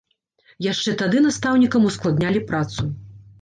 Яшчэ 0.71 0.93
тады 1.01 1.21
настаўнікам 1.25 1.85
ускладнялі 1.91 2.43
працу. 2.49 2.81